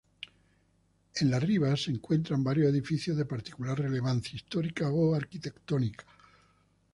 [1.17, 6.05] En la "riva" se encuentran varios edificios de particular relevancia histórica o arquitectónica.